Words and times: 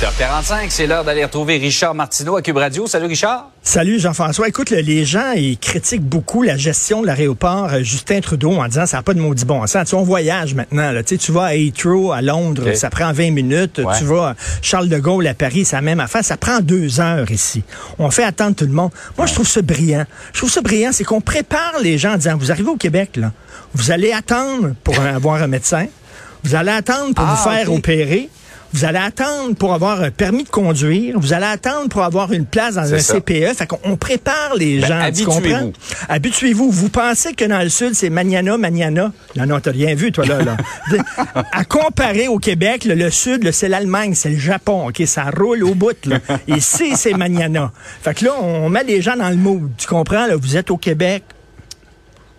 8h45, 0.00 0.66
c'est 0.68 0.86
l'heure 0.86 1.04
d'aller 1.04 1.24
retrouver 1.24 1.56
Richard 1.56 1.94
Martineau 1.94 2.36
à 2.36 2.42
Cube 2.42 2.58
Radio. 2.58 2.86
Salut 2.86 3.06
Richard. 3.06 3.48
Salut 3.62 3.98
Jean-François. 3.98 4.46
Écoute, 4.46 4.68
les 4.68 5.06
gens, 5.06 5.32
ils 5.32 5.56
critiquent 5.56 6.02
beaucoup 6.04 6.42
la 6.42 6.58
gestion 6.58 7.00
de 7.00 7.06
l'aéroport 7.06 7.72
euh, 7.72 7.82
Justin 7.82 8.20
Trudeau 8.20 8.52
en 8.52 8.68
disant 8.68 8.84
ça 8.84 8.98
n'a 8.98 9.02
pas 9.02 9.14
de 9.14 9.20
maudit 9.20 9.46
bon 9.46 9.66
sens. 9.66 9.84
Tu 9.84 9.90
sais, 9.90 9.96
on 9.96 10.02
voyage 10.02 10.54
maintenant. 10.54 10.92
Là. 10.92 11.02
Tu, 11.02 11.14
sais, 11.14 11.18
tu 11.18 11.32
vas 11.32 11.44
à 11.44 11.54
Heathrow, 11.54 12.12
à 12.12 12.20
Londres, 12.20 12.60
Okay. 12.66 12.74
ça 12.74 12.90
prend 12.90 13.10
20 13.10 13.30
minutes. 13.30 13.78
Ouais. 13.82 13.94
Tu 13.98 14.04
vas 14.04 14.30
à 14.30 14.34
Charles 14.60 14.90
de 14.90 14.98
Gaulle 14.98 15.26
à 15.28 15.34
Paris, 15.34 15.64
c'est 15.64 15.76
la 15.76 15.82
même 15.82 16.00
affaire. 16.00 16.22
Ça 16.22 16.36
prend 16.36 16.60
deux 16.60 17.00
heures 17.00 17.30
ici. 17.30 17.62
On 17.98 18.10
fait 18.10 18.24
attendre 18.24 18.54
tout 18.54 18.66
le 18.66 18.72
monde. 18.72 18.90
Moi, 19.16 19.26
je 19.26 19.32
trouve 19.32 19.48
ça 19.48 19.62
brillant. 19.62 20.04
Je 20.34 20.38
trouve 20.40 20.50
ça 20.50 20.60
brillant, 20.60 20.90
c'est 20.92 21.04
qu'on 21.04 21.22
prépare 21.22 21.72
les 21.82 21.96
gens 21.96 22.12
en 22.12 22.16
disant, 22.18 22.36
vous 22.36 22.50
arrivez 22.52 22.68
au 22.68 22.76
Québec, 22.76 23.12
là, 23.16 23.32
vous 23.72 23.90
allez 23.90 24.12
attendre 24.12 24.74
pour 24.84 24.98
avoir 25.00 25.42
un 25.42 25.46
médecin. 25.46 25.86
Vous 26.44 26.54
allez 26.54 26.70
attendre 26.70 27.14
pour 27.14 27.24
Ah, 27.26 27.34
vous 27.34 27.50
faire 27.50 27.72
opérer. 27.72 28.28
Vous 28.72 28.84
allez 28.84 28.98
attendre 28.98 29.54
pour 29.54 29.72
avoir 29.72 30.02
un 30.02 30.10
permis 30.10 30.44
de 30.44 30.48
conduire. 30.48 31.18
Vous 31.18 31.32
allez 31.32 31.46
attendre 31.46 31.88
pour 31.88 32.02
avoir 32.02 32.32
une 32.32 32.44
place 32.46 32.74
dans 32.74 32.92
un 32.92 32.98
ça. 32.98 33.14
CPE. 33.14 33.54
Fait 33.56 33.66
qu'on 33.66 33.78
on 33.84 33.96
prépare 33.96 34.54
les 34.56 34.80
Ben, 34.80 34.86
gens. 34.88 34.98
tu 35.12 35.22
habituez-vous. 35.22 35.72
Habituez-vous. 36.08 36.70
Vous 36.70 36.88
pensez 36.88 37.32
que 37.34 37.44
dans 37.44 37.62
le 37.62 37.68
Sud, 37.68 37.94
c'est 37.94 38.10
Maniana, 38.10 38.56
Maniana. 38.58 39.12
Non, 39.36 39.46
non, 39.46 39.60
t'as 39.60 39.70
rien 39.70 39.94
vu, 39.94 40.12
toi, 40.12 40.24
là. 40.26 40.38
là. 40.42 40.56
à 41.52 41.64
comparer 41.64 42.28
au 42.28 42.38
Québec, 42.38 42.84
le 42.84 43.10
Sud, 43.10 43.50
c'est 43.52 43.68
l'Allemagne, 43.68 44.14
c'est 44.14 44.30
le 44.30 44.38
Japon. 44.38 44.88
OK? 44.88 45.02
Ça 45.06 45.24
roule 45.36 45.64
au 45.64 45.74
bout, 45.74 45.96
là. 46.06 46.18
Ici, 46.48 46.96
c'est 46.96 47.14
Maniana. 47.14 47.72
Fait 48.02 48.14
que 48.14 48.24
là, 48.24 48.32
on 48.40 48.68
met 48.68 48.84
les 48.84 49.00
gens 49.00 49.16
dans 49.16 49.30
le 49.30 49.36
mood. 49.36 49.70
Tu 49.78 49.86
comprends? 49.86 50.26
Là? 50.26 50.36
Vous 50.36 50.56
êtes 50.56 50.70
au 50.70 50.76
Québec. 50.76 51.22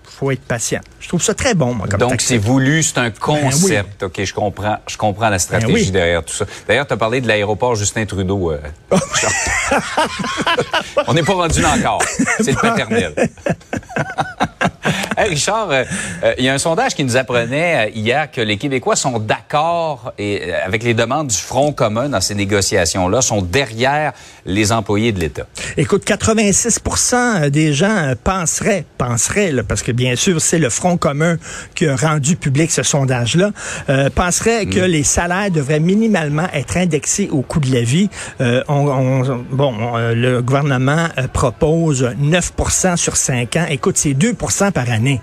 Faut 0.09 0.31
être 0.31 0.41
patient. 0.41 0.79
Je 0.99 1.07
trouve 1.07 1.21
ça 1.21 1.33
très 1.33 1.53
bon, 1.53 1.73
moi, 1.73 1.87
comme 1.87 1.99
Donc 1.99 2.21
c'est 2.21 2.37
voulu, 2.37 2.81
c'est 2.83 2.97
un 2.97 3.11
concept. 3.11 4.03
OK, 4.03 4.23
je 4.23 4.33
comprends, 4.33 4.77
je 4.87 4.97
comprends 4.97 5.29
la 5.29 5.39
stratégie 5.39 5.71
Ben 5.73 5.79
oui. 5.79 5.91
derrière 5.91 6.23
tout 6.23 6.33
ça. 6.33 6.45
D'ailleurs, 6.67 6.87
tu 6.87 6.93
as 6.93 6.97
parlé 6.97 7.21
de 7.21 7.27
l'aéroport 7.27 7.75
Justin 7.75 8.05
Trudeau. 8.05 8.51
euh, 8.51 8.59
Richard. 8.91 9.31
On 11.07 11.13
n'est 11.13 11.23
pas 11.23 11.33
rendu 11.33 11.61
là 11.61 11.73
encore. 11.77 12.01
C'est 12.39 12.51
le 12.51 12.55
paternel. 12.61 13.13
Hey, 15.19 15.29
Richard, 15.29 15.71
euh, 15.71 15.83
euh, 16.23 16.33
il 16.37 16.45
y 16.45 16.49
a 16.49 16.53
un 16.53 16.59
sondage 16.59 16.93
qui 16.93 17.03
nous 17.03 17.17
apprenait 17.17 17.87
euh, 17.87 17.89
hier 17.95 18.29
que 18.29 18.39
les 18.39 18.57
Québécois 18.57 18.95
sont 18.95 19.17
d'accord 19.17 20.13
avec 20.63 20.83
les 20.83 20.93
demandes 20.93 21.27
du 21.29 21.35
Front 21.35 21.71
commun 21.73 22.07
dans 22.09 22.21
ces 22.21 22.35
négociations-là, 22.35 23.21
sont 23.21 23.41
derrière 23.41 24.13
les 24.45 24.71
employés 24.71 25.11
de 25.11 25.19
l'État. 25.19 25.47
Écoute, 25.75 26.05
86% 26.05 27.49
des 27.49 27.73
gens 27.73 28.13
penseraient, 28.23 28.85
penseraient, 28.99 29.51
là, 29.51 29.63
parce 29.63 29.81
que 29.81 29.91
bien 29.91 30.15
sûr, 30.15 30.39
c'est 30.39 30.59
le 30.59 30.69
Front 30.69 30.97
commun 30.97 31.37
qui 31.73 31.87
a 31.87 31.95
rendu 31.95 32.35
public 32.35 32.69
ce 32.69 32.83
sondage-là, 32.83 33.49
euh, 33.89 34.11
penseraient 34.13 34.67
que 34.67 34.81
les 34.81 35.03
salaires 35.03 35.49
devraient 35.49 35.79
minimalement 35.79 36.47
être 36.53 36.77
indexés 36.77 37.29
au 37.31 37.41
coût 37.41 37.59
de 37.59 37.73
la 37.73 37.81
vie. 37.81 38.09
On, 38.39 38.63
on- 38.67 39.45
bon, 39.49 39.73
on, 39.79 39.97
le 40.13 40.41
gouvernement 40.43 41.07
propose 41.33 42.03
9% 42.21 42.97
sur 42.97 43.15
5 43.17 43.55
ans. 43.55 43.65
Écoute, 43.69 43.97
c'est 43.97 44.13
2% 44.13 44.71
par 44.71 44.91
année. 44.91 45.06
Benin. 45.07 45.21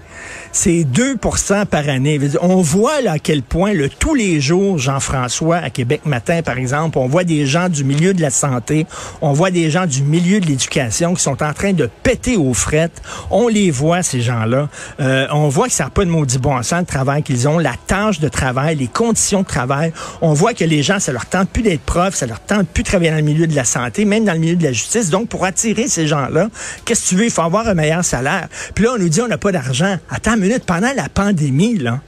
C'est 0.56 0.84
2% 0.84 1.66
par 1.66 1.88
année. 1.88 2.20
On 2.40 2.62
voit 2.62 3.00
là 3.00 3.14
à 3.14 3.18
quel 3.18 3.42
point, 3.42 3.72
le, 3.72 3.88
tous 3.88 4.14
les 4.14 4.40
jours, 4.40 4.78
Jean-François, 4.78 5.56
à 5.56 5.68
Québec 5.68 6.02
Matin, 6.06 6.42
par 6.42 6.58
exemple, 6.58 6.96
on 6.96 7.08
voit 7.08 7.24
des 7.24 7.44
gens 7.44 7.68
du 7.68 7.82
milieu 7.82 8.14
de 8.14 8.22
la 8.22 8.30
santé, 8.30 8.86
on 9.20 9.32
voit 9.32 9.50
des 9.50 9.68
gens 9.68 9.86
du 9.86 10.04
milieu 10.04 10.38
de 10.38 10.46
l'éducation 10.46 11.12
qui 11.14 11.22
sont 11.24 11.42
en 11.42 11.52
train 11.52 11.72
de 11.72 11.90
péter 12.04 12.36
aux 12.36 12.54
frettes. 12.54 13.02
On 13.32 13.48
les 13.48 13.72
voit, 13.72 14.04
ces 14.04 14.20
gens-là. 14.20 14.68
Euh, 15.00 15.26
on 15.32 15.48
voit 15.48 15.66
que 15.66 15.72
ça 15.72 15.84
n'a 15.84 15.90
pas 15.90 16.04
de 16.04 16.10
maudit 16.10 16.38
bon 16.38 16.62
sens, 16.62 16.80
le 16.80 16.86
travail 16.86 17.24
qu'ils 17.24 17.48
ont, 17.48 17.58
la 17.58 17.74
tâche 17.88 18.20
de 18.20 18.28
travail, 18.28 18.76
les 18.76 18.86
conditions 18.86 19.42
de 19.42 19.48
travail. 19.48 19.92
On 20.20 20.34
voit 20.34 20.54
que 20.54 20.64
les 20.64 20.84
gens, 20.84 21.00
ça 21.00 21.10
leur 21.10 21.26
tente 21.26 21.50
plus 21.50 21.64
d'être 21.64 21.82
profs, 21.82 22.14
ça 22.14 22.26
leur 22.26 22.38
tente 22.38 22.68
plus 22.68 22.84
de 22.84 22.88
travailler 22.88 23.10
dans 23.10 23.16
le 23.16 23.22
milieu 23.22 23.48
de 23.48 23.56
la 23.56 23.64
santé, 23.64 24.04
même 24.04 24.24
dans 24.24 24.34
le 24.34 24.38
milieu 24.38 24.56
de 24.56 24.62
la 24.62 24.72
justice. 24.72 25.10
Donc, 25.10 25.28
pour 25.28 25.44
attirer 25.44 25.88
ces 25.88 26.06
gens-là, 26.06 26.48
qu'est-ce 26.84 27.02
que 27.02 27.08
tu 27.08 27.16
veux? 27.16 27.24
Il 27.24 27.32
faut 27.32 27.42
avoir 27.42 27.66
un 27.66 27.74
meilleur 27.74 28.04
salaire. 28.04 28.46
Puis 28.72 28.84
là, 28.84 28.92
on 28.94 28.98
nous 28.98 29.08
dit 29.08 29.20
on 29.20 29.26
n'a 29.26 29.36
pas 29.36 29.50
d'argent. 29.50 29.96
Attends 30.08 30.43
minute, 30.44 30.64
pendant 30.64 30.92
la 30.94 31.08
pandémie, 31.08 31.78
là, 31.78 32.00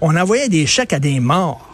on 0.00 0.16
envoyait 0.16 0.48
des 0.48 0.66
chèques 0.66 0.92
à 0.92 0.98
des 0.98 1.20
morts. 1.20 1.66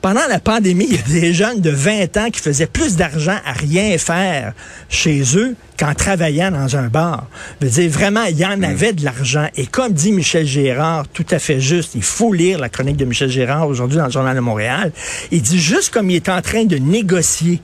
Pendant 0.00 0.26
la 0.30 0.40
pandémie, 0.40 0.86
il 0.88 0.96
y 0.96 0.98
a 0.98 1.20
des 1.20 1.34
jeunes 1.34 1.60
de 1.60 1.68
20 1.68 2.16
ans 2.16 2.30
qui 2.30 2.40
faisaient 2.40 2.66
plus 2.66 2.96
d'argent 2.96 3.36
à 3.44 3.52
rien 3.52 3.98
faire 3.98 4.54
chez 4.88 5.22
eux 5.36 5.54
qu'en 5.78 5.92
travaillant 5.92 6.50
dans 6.50 6.74
un 6.74 6.88
bar. 6.88 7.26
Je 7.60 7.66
veux 7.66 7.72
dire, 7.72 7.90
vraiment, 7.90 8.24
il 8.24 8.38
y 8.38 8.46
en 8.46 8.62
avait 8.62 8.94
de 8.94 9.04
l'argent. 9.04 9.46
Et 9.56 9.66
comme 9.66 9.92
dit 9.92 10.12
Michel 10.12 10.46
Gérard, 10.46 11.06
tout 11.08 11.26
à 11.30 11.38
fait 11.38 11.60
juste, 11.60 11.94
il 11.96 12.02
faut 12.02 12.32
lire 12.32 12.58
la 12.58 12.70
chronique 12.70 12.96
de 12.96 13.04
Michel 13.04 13.28
Gérard 13.28 13.68
aujourd'hui 13.68 13.98
dans 13.98 14.06
le 14.06 14.10
Journal 14.10 14.34
de 14.34 14.40
Montréal. 14.40 14.90
Il 15.30 15.42
dit 15.42 15.60
juste 15.60 15.92
comme 15.92 16.08
il 16.08 16.16
est 16.16 16.30
en 16.30 16.40
train 16.40 16.64
de 16.64 16.76
négocier 16.76 17.60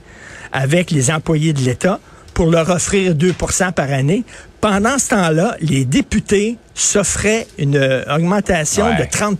avec 0.51 0.91
les 0.91 1.09
employés 1.09 1.53
de 1.53 1.61
l'État 1.61 1.99
pour 2.37 2.51
leur 2.51 2.69
offrir 2.69 3.15
2% 3.15 3.71
par 3.71 3.91
année. 3.91 4.23
Pendant 4.61 4.99
ce 4.99 5.09
temps-là, 5.09 5.55
les 5.59 5.85
députés 5.85 6.57
s'offraient 6.75 7.47
une 7.57 7.75
euh, 7.77 8.03
augmentation 8.15 8.85
Ouais. 8.85 8.95
de 8.99 9.09
30 9.09 9.39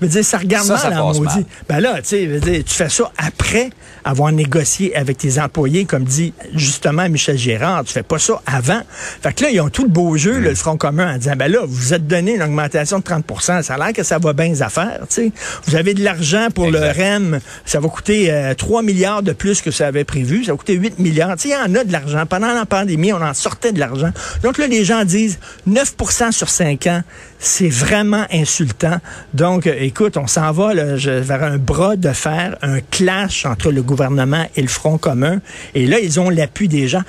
je 0.00 0.06
veux 0.06 0.12
dire, 0.12 0.24
ça 0.24 0.38
regarde 0.38 0.66
Ça, 0.66 0.74
mal 0.74 0.82
ça 0.82 1.02
en 1.02 1.08
passe 1.08 1.20
maudit. 1.20 1.46
Ben 1.68 1.80
là, 1.80 2.00
tu 2.02 2.08
sais, 2.08 2.62
tu 2.64 2.74
fais 2.74 2.88
ça 2.88 3.10
après 3.18 3.70
avoir 4.04 4.30
négocié 4.30 4.94
avec 4.94 5.18
tes 5.18 5.40
employés, 5.40 5.84
comme 5.84 6.04
dit 6.04 6.32
justement 6.54 7.08
Michel 7.08 7.36
Gérard. 7.36 7.84
Tu 7.84 7.92
fais 7.92 8.02
pas 8.04 8.18
ça 8.18 8.40
avant. 8.46 8.80
Fait 9.22 9.32
que 9.32 9.44
là, 9.44 9.50
ils 9.50 9.60
ont 9.60 9.68
tout 9.68 9.82
le 9.82 9.88
beau 9.88 10.16
jeu, 10.16 10.38
là, 10.38 10.50
le 10.50 10.54
Front 10.54 10.76
commun, 10.76 11.14
en 11.14 11.18
disant, 11.18 11.34
ben 11.36 11.50
là, 11.50 11.60
vous 11.66 11.74
vous 11.74 11.94
êtes 11.94 12.06
donné 12.06 12.34
une 12.34 12.42
augmentation 12.42 12.98
de 12.98 13.04
30 13.04 13.24
Ça 13.62 13.74
a 13.74 13.78
l'air 13.78 13.92
que 13.92 14.02
ça 14.02 14.18
va 14.18 14.32
bien 14.32 14.48
les 14.48 14.62
affaires, 14.62 15.00
tu 15.08 15.14
sais. 15.14 15.32
Vous 15.66 15.76
avez 15.76 15.94
de 15.94 16.02
l'argent 16.04 16.48
pour 16.54 16.66
Exact. 16.66 16.96
le 16.98 17.02
REM. 17.02 17.40
Ça 17.64 17.80
va 17.80 17.88
coûter 17.88 18.30
euh, 18.30 18.54
3 18.54 18.82
milliards 18.82 19.22
de 19.22 19.32
plus 19.32 19.60
que 19.60 19.70
ça 19.70 19.86
avait 19.86 20.04
prévu. 20.04 20.44
Ça 20.44 20.52
va 20.52 20.58
coûter 20.58 20.74
8 20.74 20.98
milliards. 20.98 21.36
Tu 21.36 21.48
sais, 21.48 21.48
il 21.48 21.52
y 21.52 21.56
en 21.56 21.74
a 21.74 21.84
de 21.84 21.92
l'argent. 21.92 22.24
Pendant 22.26 22.52
la 22.52 22.66
pandémie, 22.66 23.12
on 23.12 23.22
en 23.22 23.34
sortait 23.34 23.72
de 23.72 23.80
l'argent. 23.80 24.10
Donc 24.42 24.58
là, 24.58 24.66
les 24.66 24.84
gens 24.84 25.04
disent 25.04 25.38
9% 25.68 26.32
sur 26.32 26.48
5 26.48 26.86
ans. 26.86 27.02
C'est 27.38 27.68
vraiment 27.68 28.24
insultant. 28.32 28.98
Donc, 29.34 29.66
euh, 29.66 29.85
écoute, 29.86 30.16
on 30.16 30.26
s'en 30.26 30.52
va 30.52 30.74
là, 30.74 30.96
je- 30.96 31.10
vers 31.10 31.42
un 31.42 31.58
bras 31.58 31.96
de 31.96 32.10
fer, 32.12 32.56
un 32.62 32.80
clash 32.80 33.46
entre 33.46 33.70
le 33.72 33.82
gouvernement 33.82 34.46
et 34.56 34.62
le 34.62 34.68
Front 34.68 34.98
commun. 34.98 35.40
Et 35.74 35.86
là, 35.86 35.98
ils 36.00 36.20
ont 36.20 36.30
l'appui 36.30 36.68
des 36.68 36.88
gens. 36.88 37.02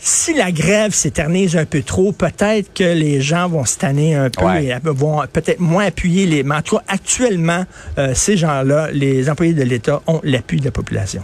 Si 0.00 0.32
la 0.32 0.52
grève 0.52 0.94
s'éternise 0.94 1.56
un 1.56 1.64
peu 1.64 1.82
trop, 1.82 2.12
peut-être 2.12 2.72
que 2.72 2.84
les 2.84 3.20
gens 3.20 3.48
vont 3.48 3.64
se 3.64 3.76
tanner 3.78 4.14
un 4.14 4.30
peu 4.30 4.44
Ouais. 4.44 4.66
et 4.66 4.74
vont 4.84 5.22
peut-être 5.32 5.58
moins 5.58 5.86
appuyer 5.86 6.24
les... 6.26 6.44
Mais 6.44 6.54
en 6.54 6.62
tout 6.62 6.76
cas, 6.76 6.84
actuellement, 6.86 7.64
euh, 7.98 8.12
ces 8.14 8.36
gens-là, 8.36 8.90
les 8.92 9.28
employés 9.28 9.54
de 9.54 9.64
l'État, 9.64 10.00
ont 10.06 10.20
l'appui 10.22 10.60
de 10.60 10.64
la 10.66 10.70
population. 10.70 11.22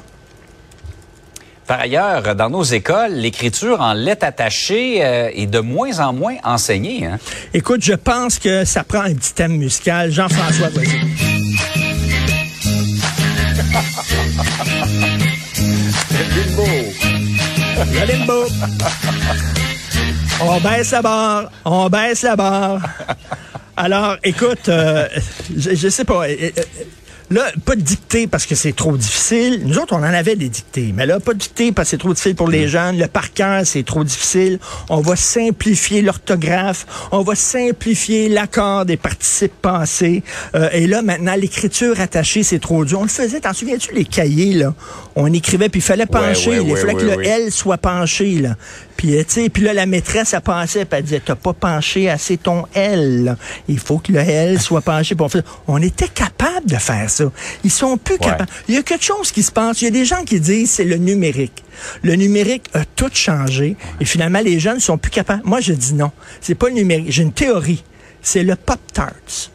Par 1.66 1.80
ailleurs, 1.80 2.34
dans 2.34 2.50
nos 2.50 2.62
écoles, 2.62 3.12
l'écriture 3.12 3.80
en 3.80 3.94
lettres 3.94 4.26
attachées 4.26 5.04
euh, 5.04 5.30
est 5.34 5.46
de 5.46 5.60
moins 5.60 5.98
en 6.00 6.12
moins 6.12 6.36
enseignée. 6.44 7.06
Hein? 7.06 7.18
Écoute, 7.54 7.82
je 7.82 7.94
pense 7.94 8.38
que 8.38 8.64
ça 8.64 8.84
prend 8.84 9.00
un 9.00 9.14
petit 9.14 9.32
thème 9.32 9.56
musical. 9.56 10.10
Jean-François, 10.10 10.68
vas-y. 10.68 11.00
Le 17.92 18.06
limbo. 18.06 18.46
On 20.40 20.60
baisse 20.60 20.90
la 20.92 21.02
barre. 21.02 21.50
On 21.64 21.88
baisse 21.88 22.22
la 22.22 22.36
barre. 22.36 22.80
Alors, 23.76 24.16
écoute, 24.22 24.68
euh, 24.68 25.08
je, 25.56 25.74
je 25.74 25.88
sais 25.88 26.04
pas. 26.04 26.26
euh, 26.28 26.36
euh, 26.56 26.62
Là, 27.30 27.50
pas 27.64 27.74
de 27.74 27.80
dictée 27.80 28.26
parce 28.26 28.44
que 28.44 28.54
c'est 28.54 28.74
trop 28.74 28.96
difficile. 28.96 29.62
Nous 29.64 29.78
autres, 29.78 29.94
on 29.94 29.98
en 29.98 30.02
avait 30.02 30.36
des 30.36 30.48
dictées. 30.48 30.92
Mais 30.94 31.06
là, 31.06 31.20
pas 31.20 31.32
de 31.32 31.38
dictée 31.38 31.72
parce 31.72 31.88
que 31.88 31.90
c'est 31.92 31.98
trop 31.98 32.12
difficile 32.12 32.34
pour 32.34 32.48
les 32.48 32.68
jeunes. 32.68 32.98
Le 32.98 33.06
par 33.06 33.32
cœur, 33.32 33.62
c'est 33.64 33.82
trop 33.82 34.04
difficile. 34.04 34.58
On 34.90 35.00
va 35.00 35.16
simplifier 35.16 36.02
l'orthographe. 36.02 36.86
On 37.12 37.22
va 37.22 37.34
simplifier 37.34 38.28
l'accord 38.28 38.84
des 38.84 38.96
participes 38.96 39.54
passés. 39.62 40.22
Euh, 40.54 40.68
et 40.72 40.86
là, 40.86 41.02
maintenant, 41.02 41.34
l'écriture 41.34 41.98
attachée, 42.00 42.42
c'est 42.42 42.58
trop 42.58 42.84
dur. 42.84 43.00
On 43.00 43.04
le 43.04 43.08
faisait, 43.08 43.40
t'en 43.40 43.54
souviens-tu, 43.54 43.94
les 43.94 44.04
cahiers, 44.04 44.54
là? 44.54 44.74
On 45.16 45.32
écrivait, 45.32 45.68
puis 45.68 45.80
il 45.80 45.84
fallait 45.84 46.06
pencher. 46.06 46.50
ouais, 46.50 46.64
il 46.64 46.72
ouais, 46.72 46.80
fallait 46.80 46.94
que 46.94 47.04
le. 47.04 47.24
L 47.24 47.50
soit 47.50 47.78
penché, 47.78 48.38
là. 48.38 48.56
Puis, 48.96 49.16
euh, 49.16 49.48
puis 49.52 49.62
là, 49.62 49.74
la 49.74 49.86
maîtresse, 49.86 50.34
elle 50.34 50.40
pensait, 50.40 50.84
puis 50.84 50.98
elle 50.98 51.04
disait, 51.04 51.22
t'as 51.24 51.34
pas 51.34 51.52
penché 51.52 52.08
assez 52.08 52.36
ton 52.36 52.64
L. 52.74 53.36
Il 53.68 53.78
faut 53.78 53.98
que 53.98 54.12
le 54.12 54.18
L 54.20 54.60
soit 54.60 54.80
penché. 54.80 55.14
Puis 55.14 55.26
on, 55.66 55.82
était 55.82 56.08
capable 56.08 56.66
de 56.66 56.76
faire 56.76 57.10
ça. 57.10 57.24
Ils 57.64 57.70
sont 57.70 57.96
plus 57.96 58.14
Ouais. 58.14 58.20
capables. 58.20 58.50
Il 58.68 58.74
y 58.74 58.78
a 58.78 58.82
quelque 58.82 59.04
chose 59.04 59.32
qui 59.32 59.42
se 59.42 59.52
passe. 59.52 59.82
Il 59.82 59.86
y 59.86 59.88
a 59.88 59.90
des 59.90 60.04
gens 60.04 60.22
qui 60.24 60.40
disent, 60.40 60.70
c'est 60.70 60.84
le 60.84 60.96
numérique. 60.96 61.64
Le 62.02 62.14
numérique 62.14 62.66
a 62.74 62.84
tout 62.84 63.10
changé. 63.12 63.76
Et 64.00 64.04
finalement, 64.04 64.40
les 64.40 64.60
jeunes 64.60 64.80
sont 64.80 64.98
plus 64.98 65.10
capables. 65.10 65.42
Moi, 65.44 65.60
je 65.60 65.72
dis 65.72 65.94
non. 65.94 66.12
C'est 66.40 66.54
pas 66.54 66.68
le 66.68 66.74
numérique. 66.74 67.10
J'ai 67.10 67.22
une 67.22 67.32
théorie. 67.32 67.82
C'est 68.22 68.42
le 68.42 68.56
Pop-Tarts 68.56 69.50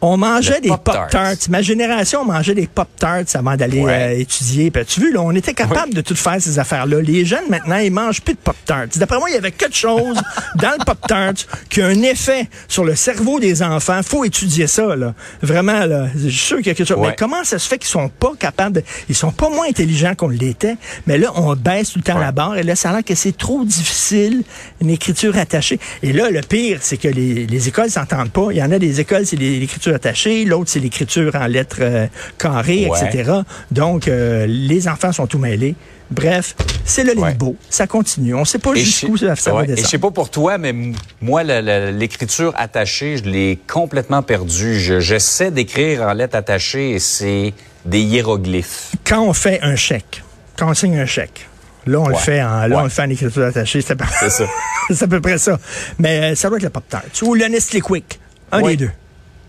On 0.00 0.16
mangeait 0.16 0.60
des 0.60 0.68
Pop-Tarts. 0.68 1.08
Pop-Tarts. 1.10 1.48
Ma 1.50 1.60
génération 1.62 2.24
mangeait 2.24 2.54
des 2.54 2.66
Pop-Tarts 2.68 3.24
avant 3.34 3.56
d'aller 3.56 3.80
Ouais. 3.80 3.92
euh, 4.16 4.20
étudier. 4.20 4.70
Puis, 4.70 4.84
tu 4.86 5.00
vu, 5.00 5.12
là, 5.12 5.20
on 5.22 5.32
était 5.34 5.54
capable 5.54 5.92
de 5.94 6.00
tout 6.00 6.14
faire 6.14 6.36
ces 6.40 6.58
affaires-là. 6.58 7.00
Les 7.00 7.24
jeunes, 7.24 7.48
maintenant, 7.48 7.78
ils 7.78 7.90
mangent 7.92 8.20
plus 8.20 8.34
de 8.34 8.38
Pop-Tarts. 8.38 8.88
D'après 8.96 9.18
moi, 9.18 9.28
il 9.30 9.34
y 9.34 9.36
avait 9.38 9.50
quelque 9.50 9.76
chose 9.76 10.16
dans 10.56 10.70
le 10.78 10.84
Pop-Tart 10.84 11.34
qui 11.68 11.82
a 11.82 11.86
un 11.86 12.02
effet 12.02 12.48
sur 12.68 12.84
le 12.84 12.94
cerveau 12.94 13.40
des 13.40 13.62
enfants. 13.62 14.00
faut 14.04 14.24
étudier 14.24 14.66
ça, 14.68 14.94
là. 14.94 15.14
Vraiment, 15.42 15.84
là. 15.84 16.06
Je 16.14 16.28
suis 16.28 16.38
sûr 16.46 16.56
qu'il 16.58 16.68
y 16.68 16.70
a 16.70 16.74
quelque 16.74 16.86
chose. 16.88 16.98
Ouais. 16.98 17.08
Mais 17.08 17.16
comment 17.18 17.42
ça 17.44 17.58
se 17.58 17.68
fait 17.68 17.78
qu'ils 17.78 17.88
sont 17.90 18.08
pas 18.08 18.32
capables 18.38 18.76
de... 18.76 18.82
Ils 19.08 19.14
sont 19.16 19.32
pas 19.32 19.48
moins 19.50 19.66
intelligents 19.68 20.14
qu'on 20.16 20.28
l'était, 20.28 20.76
mais 21.06 21.18
là, 21.18 21.32
on 21.34 21.54
baisse 21.56 21.90
tout 21.92 21.98
le 21.98 22.04
temps 22.04 22.14
Ouais. 22.14 22.20
la 22.24 22.32
barre. 22.32 22.56
Et 22.58 22.62
là, 22.62 22.76
ça 22.76 22.90
a 22.90 22.92
l'air 22.94 23.04
que 23.04 23.14
c'est 23.14 23.36
trop 23.36 23.64
difficile, 23.64 24.42
une 24.80 24.90
écriture 24.90 25.36
attachée. 25.36 25.78
Et 26.02 26.12
là, 26.12 26.30
le 26.30 26.40
pire, 26.40 26.78
c'est 26.82 26.96
que 26.96 27.08
les, 27.08 27.46
les 27.46 27.68
écoles 27.68 27.90
s'entendent 27.90 28.30
pas. 28.30 28.48
Il 28.50 28.56
y 28.58 28.62
en 28.62 28.70
a 28.72 28.78
des 28.78 29.00
écoles, 29.00 29.26
c'est 29.26 29.36
les- 29.36 29.58
l'écriture 29.88 29.94
attachée, 29.94 30.44
l'autre, 30.44 30.70
c'est 30.70 30.80
l'écriture 30.80 31.34
en 31.34 31.46
lettres 31.46 31.78
euh, 31.80 32.06
carrées, 32.38 32.86
Ouais. 32.88 32.98
etc. 33.06 33.32
Donc, 33.70 34.08
euh, 34.08 34.46
les 34.48 34.88
enfants 34.88 35.12
sont 35.12 35.26
tout 35.26 35.38
mêlés. 35.38 35.74
Bref, 36.10 36.54
c'est 36.84 37.04
le 37.04 37.18
Ouais. 37.18 37.30
limbo. 37.32 37.56
Ça 37.68 37.86
continue. 37.86 38.34
On 38.34 38.44
sait 38.44 38.58
pas 38.58 38.74
jusqu'où 38.74 39.16
ça, 39.18 39.34
va 39.34 39.54
ouais, 39.54 39.64
Et 39.64 39.68
je 39.68 39.72
descendre. 39.74 39.88
sais 39.90 39.98
pas 39.98 40.10
pour 40.10 40.30
toi, 40.30 40.56
mais 40.58 40.74
moi, 41.20 41.42
l'écriture 41.42 42.52
attachée, 42.56 43.18
je 43.18 43.24
l'ai 43.24 43.58
complètement 43.66 44.22
perdue. 44.22 44.78
Je- 44.80 45.00
J'essaie 45.00 45.50
d'écrire 45.50 46.02
en 46.02 46.12
lettres 46.14 46.36
attachées 46.36 46.92
et 46.92 46.98
c'est 46.98 47.52
des 47.84 48.00
hiéroglyphes. 48.00 48.92
Quand 49.04 49.22
on 49.22 49.32
fait 49.32 49.60
un 49.62 49.76
chèque, 49.76 50.22
quand 50.56 50.70
on 50.70 50.74
signe 50.74 50.98
un 50.98 51.06
chèque, 51.06 51.46
là, 51.86 52.00
on 52.00 52.08
le 52.08 52.14
fait 52.14 52.42
en, 52.42 52.66
là, 52.66 52.68
Ouais. 52.68 52.76
on 52.76 52.84
le 52.84 52.88
fait 52.90 53.02
en 53.02 53.10
écriture 53.10 53.44
attachée. 53.44 53.82
C'est 53.82 53.92
à 53.92 53.96
peu- 53.96 54.04
à 55.04 55.06
peu 55.06 55.20
près 55.20 55.36
ça. 55.38 55.58
Mais 55.98 56.32
euh, 56.32 56.34
ça 56.34 56.48
doit 56.48 56.56
être 56.56 56.64
le 56.64 56.70
Pop-Tart. 56.70 57.02
Ou 57.22 57.34
le 57.34 57.44
Nestlé 57.48 57.80
Quick. 57.82 58.18
Un 58.50 58.62
des 58.62 58.76
deux. 58.76 58.90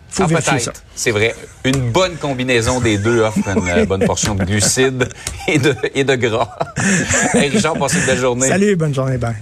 Faut 0.09 0.23
Ah, 0.23 0.27
vérifier 0.27 0.59
ça. 0.59 0.71
peut-être. 0.71 0.83
C'est 0.95 1.11
vrai. 1.11 1.35
Une 1.65 1.91
bonne 1.91 2.15
combinaison 2.15 2.79
des 2.81 2.97
deux 2.97 3.21
offre 3.21 3.37
une 3.55 3.67
euh, 3.69 3.85
bonne 3.85 4.05
portion 4.05 4.33
de 4.35 4.43
glucides 4.43 5.07
et 5.47 5.59
de, 5.59 5.75
et 5.93 6.03
de 6.03 6.15
gras. 6.15 6.57
hey, 7.33 7.49
Richard, 7.49 7.75
passez 7.77 7.99
une 7.99 8.05
belle 8.05 8.19
journée. 8.19 8.47
Salut, 8.47 8.75
bonne 8.75 8.93
journée, 8.93 9.17
bye. 9.17 9.35